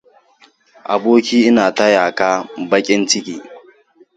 [0.93, 2.29] Aboki, ina taya ka
[2.69, 3.37] bakin ciki.